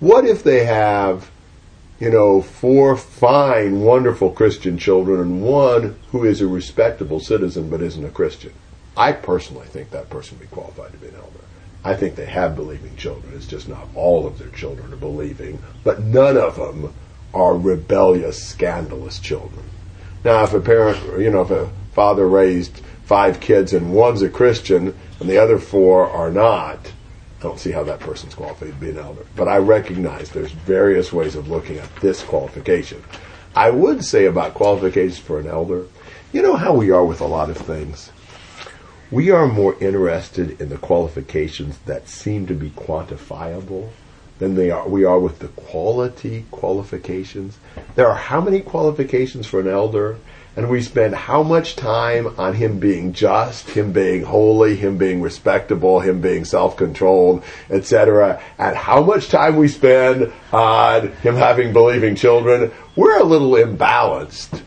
[0.00, 1.30] What if they have,
[2.00, 7.82] you know, four fine, wonderful Christian children and one who is a respectable citizen but
[7.82, 8.52] isn't a Christian?
[8.96, 11.30] I personally think that person would be qualified to be an elder.
[11.84, 13.34] I think they have believing children.
[13.34, 16.94] It's just not all of their children are believing, but none of them
[17.34, 19.64] are rebellious, scandalous children.
[20.24, 24.30] Now, if a parent, you know, if a father raised five kids and one's a
[24.30, 26.92] Christian and the other four are not,
[27.44, 29.26] don't see how that person's qualified to be an elder.
[29.36, 33.04] But I recognize there's various ways of looking at this qualification.
[33.54, 35.84] I would say about qualifications for an elder,
[36.32, 38.10] you know how we are with a lot of things?
[39.10, 43.90] We are more interested in the qualifications that seem to be quantifiable
[44.38, 47.58] than they are we are with the quality qualifications.
[47.94, 50.16] There are how many qualifications for an elder?
[50.56, 55.20] And we spend how much time on him being just, him being holy, him being
[55.20, 62.14] respectable, him being self-controlled, etc., and how much time we spend on him having believing
[62.14, 64.62] children, we're a little imbalanced.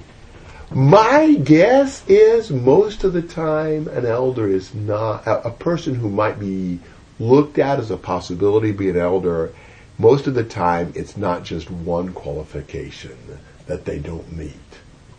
[0.71, 6.09] My guess is most of the time an elder is not, a, a person who
[6.09, 6.79] might be
[7.17, 9.53] looked at as a possibility to be an elder,
[9.97, 13.17] most of the time it's not just one qualification
[13.67, 14.53] that they don't meet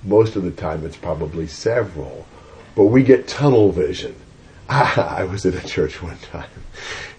[0.04, 2.26] most of the time it's probably several.
[2.74, 4.14] But we get tunnel vision.
[4.68, 6.50] I was at a church one time,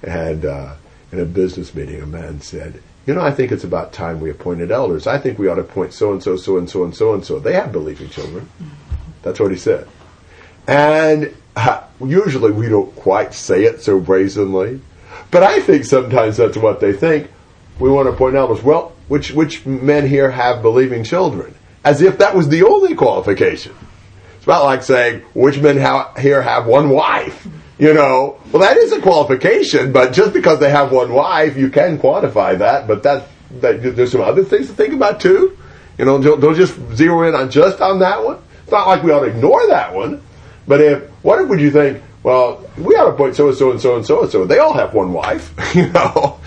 [0.04, 0.76] and uh,
[1.12, 4.30] in a business meeting, a man said, "You know, I think it's about time we
[4.30, 5.08] appointed elders.
[5.08, 7.26] I think we ought to appoint so and so, so and so, and so and
[7.26, 7.40] so.
[7.40, 8.50] They have believing children."
[9.22, 9.88] That's what he said.
[10.68, 14.82] And uh, usually we don't quite say it so brazenly,
[15.32, 17.30] but I think sometimes that's what they think.
[17.80, 18.64] We want to appoint elders.
[18.64, 21.56] Well, which which men here have believing children?
[21.84, 23.76] As if that was the only qualification.
[24.36, 27.48] It's about like saying, which men ha- here have one wife?
[27.78, 31.70] You know, well, that is a qualification, but just because they have one wife, you
[31.70, 33.28] can quantify that, but that,
[33.62, 35.58] that there's some other things to think about too.
[35.98, 38.40] You know, don't, don't just zero in on just on that one.
[38.64, 40.22] It's not like we ought to ignore that one.
[40.68, 43.72] But if, what if would you think, well, we ought to appoint so and so
[43.72, 44.46] and so and so and so.
[44.46, 46.40] They all have one wife, you know.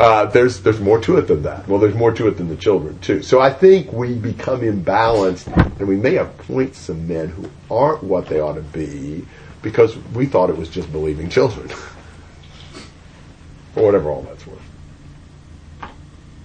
[0.00, 1.68] Uh, there's there's more to it than that.
[1.68, 3.22] Well, there's more to it than the children too.
[3.22, 5.46] So I think we become imbalanced,
[5.78, 9.26] and we may appoint some men who aren't what they ought to be
[9.60, 11.70] because we thought it was just believing children,
[13.76, 14.62] or whatever all that's worth.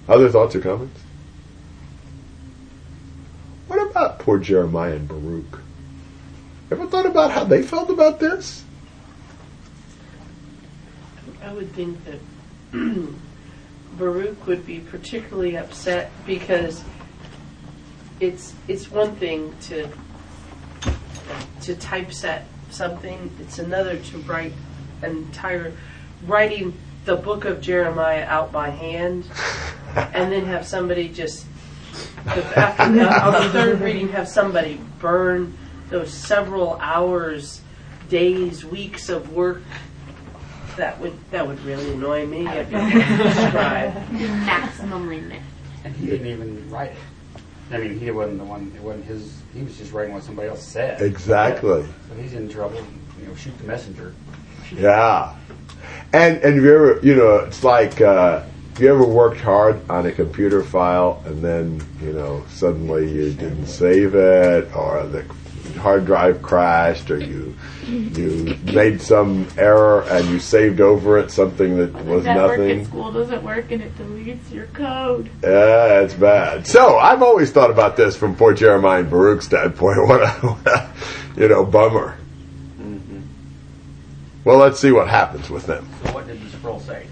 [0.09, 0.99] Other thoughts or comments?
[3.67, 5.61] What about poor Jeremiah and Baruch?
[6.71, 8.65] Ever thought about how they felt about this?
[11.41, 12.19] I would think that
[13.97, 16.83] Baruch would be particularly upset because
[18.19, 19.87] it's it's one thing to
[21.61, 23.31] to typeset something.
[23.39, 24.53] It's another to write
[25.01, 25.73] an entire
[26.25, 26.73] writing
[27.05, 29.25] the book of Jeremiah out by hand,
[29.95, 31.45] and then have somebody just
[32.27, 35.57] after the, on the third reading have somebody burn
[35.89, 37.61] those several hours,
[38.09, 39.61] days, weeks of work
[40.77, 42.79] that would that would really annoy me if you
[43.49, 44.11] scribe.
[44.11, 45.41] Maximum limit.
[45.83, 46.97] And he didn't even write it.
[47.71, 48.71] I mean, he wasn't the one.
[48.75, 49.41] It wasn't his.
[49.53, 51.01] He was just writing what somebody else said.
[51.01, 51.83] Exactly.
[51.83, 52.83] So he's in trouble.
[53.19, 54.13] You know, shoot the messenger.
[54.73, 55.35] Yeah.
[56.13, 60.05] And and you ever you know it's like uh, have you ever worked hard on
[60.05, 65.25] a computer file and then you know suddenly you didn't save it or the
[65.75, 67.55] hard drive crashed or you
[67.87, 72.81] you made some error and you saved over it something that was Network nothing.
[72.81, 75.29] at school doesn't work and it deletes your code.
[75.43, 76.65] Yeah, it's bad.
[76.65, 79.97] So I've always thought about this from poor Jeremiah and Baruch's standpoint.
[80.07, 80.89] What a,
[81.37, 82.17] you know bummer.
[84.43, 85.89] Well, let's see what happens with them.
[86.03, 87.07] So what did the scroll say?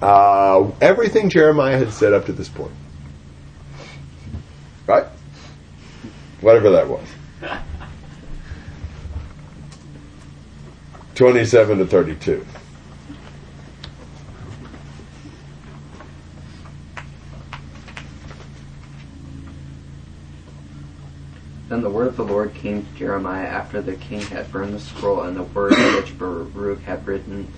[0.00, 2.70] Uh, everything Jeremiah had said up to this point.
[4.86, 5.06] Right?
[6.40, 7.06] Whatever that was.
[11.20, 12.46] 27 to 32.
[21.68, 24.80] Then the word of the Lord came to Jeremiah after the king had burned the
[24.80, 27.52] scroll and the words which Baruch had written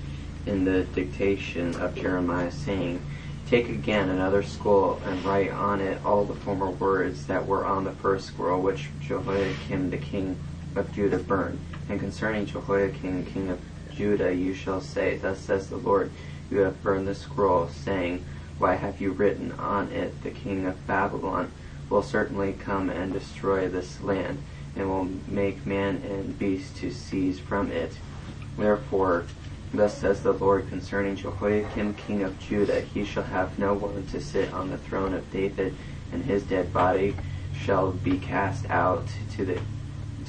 [0.45, 3.01] in the dictation of Jeremiah, saying,
[3.47, 7.85] Take again another scroll and write on it all the former words that were on
[7.85, 10.37] the first scroll which Jehoiakim the king
[10.75, 11.61] of Judah burned.
[11.89, 13.59] And concerning Jehoiakim king of
[13.91, 16.11] Judah you shall say, Thus says the Lord,
[16.51, 18.25] You have burned the scroll, saying,
[18.59, 21.51] Why have you written on it, The king of Babylon
[21.91, 24.39] will certainly come and destroy this land,
[24.75, 27.99] and will make man and beast to seize from it.
[28.57, 29.27] Therefore,
[29.75, 34.21] thus says the Lord concerning Jehoiakim king of Judah, he shall have no one to
[34.21, 35.77] sit on the throne of David,
[36.11, 37.15] and his dead body
[37.53, 39.61] shall be cast out to the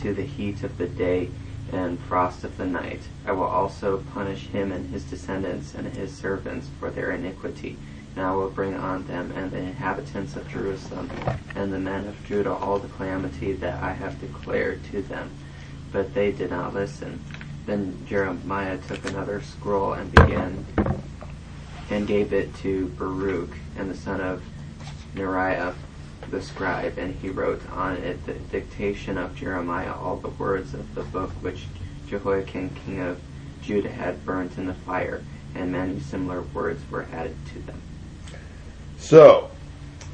[0.04, 1.30] to the heat of the day
[1.72, 3.01] and frost of the night.
[3.26, 7.78] I will also punish him and his descendants and his servants for their iniquity.
[8.16, 11.10] And I will bring on them and the inhabitants of Jerusalem
[11.56, 15.32] and the men of Judah all the calamity that I have declared to them.
[15.93, 17.24] But they did not listen.
[17.66, 20.66] Then Jeremiah took another scroll and began
[21.89, 24.43] and gave it to Baruch and the son of
[25.16, 25.74] Neriah
[26.32, 30.96] the scribe, and he wrote on it the dictation of Jeremiah all the words of
[30.96, 31.66] the book which
[32.08, 33.20] Jehoiakim king of
[33.62, 35.24] Judah had burnt in the fire,
[35.56, 37.82] and many similar words were added to them.
[38.98, 39.52] So,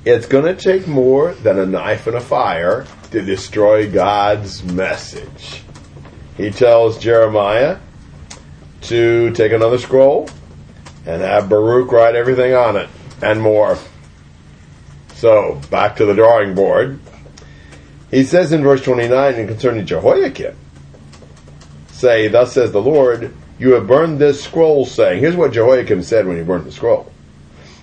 [0.05, 5.64] it's going to take more than a knife and a fire to destroy God's message.
[6.38, 7.80] He tells Jeremiah
[8.82, 10.30] to take another scroll
[11.05, 12.89] and have Baruch write everything on it
[13.22, 13.78] and more.
[15.20, 16.97] So, back to the drawing board.
[18.09, 20.55] He says in verse 29, and concerning Jehoiakim,
[21.91, 26.26] say, Thus says the Lord, you have burned this scroll, saying, Here's what Jehoiakim said
[26.26, 27.11] when he burned the scroll.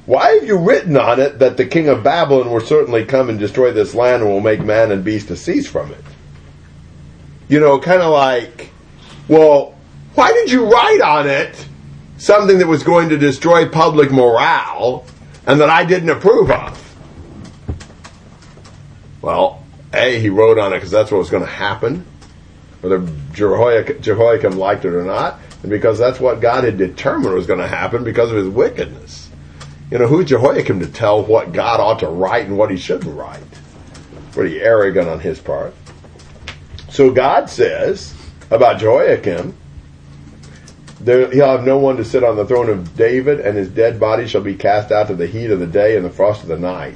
[0.07, 3.39] Why have you written on it that the king of Babylon will certainly come and
[3.39, 6.03] destroy this land and will make man and beast to cease from it?
[7.49, 8.71] You know, kind of like,
[9.29, 9.75] well,
[10.15, 11.69] why did you write on it
[12.17, 15.05] something that was going to destroy public morale
[15.47, 16.86] and that I didn't approve of?
[19.27, 19.61] Well,
[19.93, 22.07] A, he wrote on it because that's what was going to happen,
[22.81, 27.59] whether Jehoiakim, liked it or not, and because that's what God had determined was going
[27.59, 29.29] to happen because of his wickedness.
[29.91, 33.19] You know, who's Jehoiakim to tell what God ought to write and what he shouldn't
[33.19, 33.43] write?
[34.31, 35.75] Pretty arrogant on his part.
[36.91, 38.15] So God says
[38.53, 39.57] about Jehoiakim,
[41.01, 43.99] there, he'll have no one to sit on the throne of David, and his dead
[43.99, 46.49] body shall be cast out to the heat of the day and the frost of
[46.49, 46.95] the night.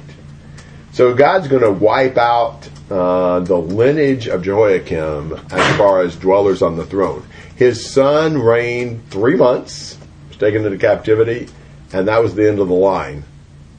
[0.93, 6.61] So God's going to wipe out uh, the lineage of Jehoiakim as far as dwellers
[6.61, 7.25] on the throne.
[7.55, 11.47] His son reigned three months, was taken into captivity,
[11.93, 13.23] and that was the end of the line.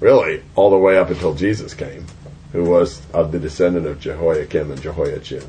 [0.01, 2.07] Really, all the way up until Jesus came,
[2.53, 5.45] who was of the descendant of Jehoiakim and Jehoiachin.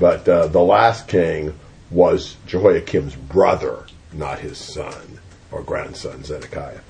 [0.00, 1.54] But uh, the last king
[1.90, 5.20] was Jehoiakim's brother, not his son
[5.52, 6.80] or grandson, Zedekiah.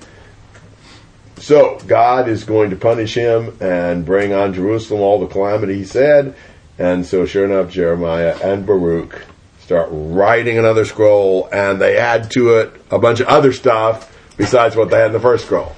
[1.37, 5.83] So God is going to punish him and bring on Jerusalem all the calamity he
[5.83, 6.35] said.
[6.77, 9.25] And so sure enough, Jeremiah and Baruch
[9.59, 14.75] start writing another scroll and they add to it a bunch of other stuff besides
[14.75, 15.75] what they had in the first scroll.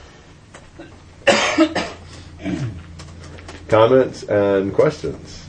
[3.67, 5.45] Comments and questions?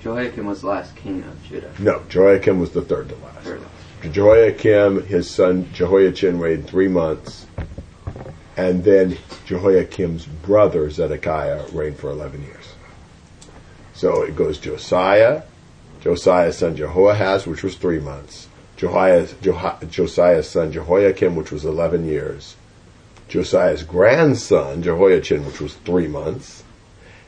[0.00, 1.70] Jehoiakim was the last king of Judah.
[1.78, 3.40] No, Jehoiakim was the third to last.
[3.40, 3.60] Third.
[4.02, 7.46] Jehoiakim, his son Jehoiachin reigned three months,
[8.56, 12.74] and then Jehoiakim's brother Zedekiah reigned for 11 years.
[13.92, 15.42] So it goes Josiah,
[16.00, 19.34] Josiah's son Jehoahaz, which was three months, Josiah's,
[19.90, 22.56] Josiah's son Jehoiakim, which was 11 years,
[23.28, 26.64] Josiah's grandson Jehoiachin, which was three months,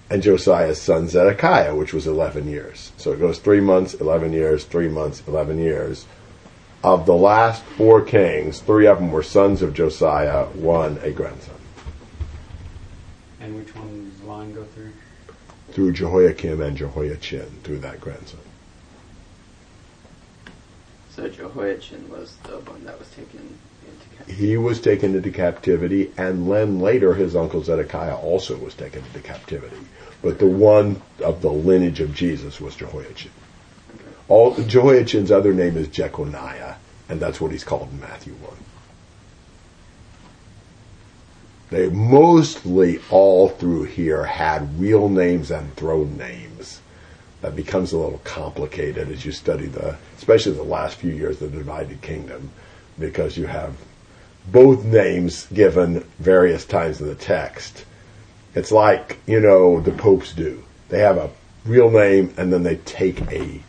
[0.08, 2.92] and Josiah's son Zedekiah, which was 11 years.
[2.96, 6.06] So it goes three months, 11 years, three months, 11 years.
[6.84, 11.54] Of the last four kings, three of them were sons of Josiah, one a grandson.
[13.40, 14.90] And which one does the line go through?
[15.70, 18.40] Through Jehoiakim and Jehoiachin, through that grandson.
[21.10, 24.46] So Jehoiachin was the one that was taken into captivity.
[24.46, 29.20] He was taken into captivity, and then later his uncle Zedekiah also was taken into
[29.20, 29.76] captivity.
[30.20, 33.30] But the one of the lineage of Jesus was Jehoiachin.
[34.28, 36.76] All Jehoiachin's other name is Jeconiah,
[37.08, 38.56] and that's what he's called in Matthew one.
[41.70, 46.80] They mostly all through here had real names and throne names.
[47.40, 51.50] That becomes a little complicated as you study the, especially the last few years of
[51.50, 52.50] the divided kingdom,
[52.98, 53.74] because you have
[54.46, 57.84] both names given various times in the text.
[58.54, 60.62] It's like, you know, the popes do.
[60.88, 61.30] They have a
[61.64, 63.60] real name and then they take a,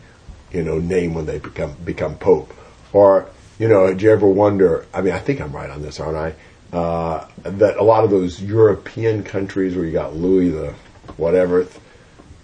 [0.54, 2.54] you know, name when they become, become pope.
[2.92, 3.28] Or,
[3.58, 6.16] you know, did you ever wonder, I mean, I think I'm right on this, aren't
[6.16, 6.34] I?
[6.76, 10.74] Uh, that a lot of those European countries where you got Louis the
[11.16, 11.66] whatever,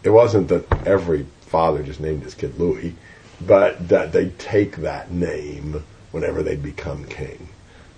[0.02, 2.94] it wasn't that every father just named his kid Louis,
[3.40, 5.82] but that they take that name
[6.12, 7.48] whenever they become king.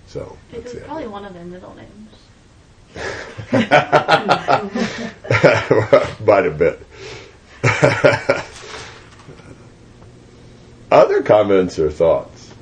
[0.07, 2.09] So It was probably one of their middle names.
[6.23, 6.79] Quite a bit.
[10.93, 12.53] Other comments or thoughts?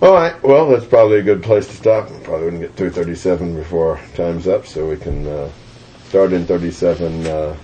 [0.00, 0.40] All right.
[0.44, 2.06] Well, that's probably a good place to stop.
[2.22, 5.50] Probably wouldn't get through 37 before time's up, so we can uh,
[6.08, 7.26] start in 37.
[7.26, 7.56] Uh,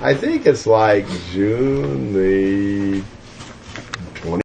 [0.00, 3.00] I think it's like June the